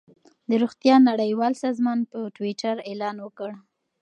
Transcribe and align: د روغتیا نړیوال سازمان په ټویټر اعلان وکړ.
د 0.49 0.51
روغتیا 0.63 0.95
نړیوال 1.09 1.53
سازمان 1.63 1.99
په 2.11 2.17
ټویټر 2.35 2.75
اعلان 2.89 3.15
وکړ. 3.21 3.51